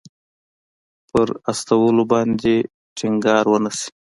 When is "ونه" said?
3.49-3.71